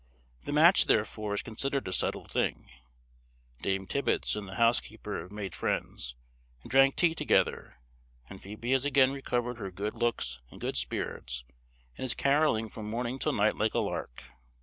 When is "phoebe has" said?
8.41-8.83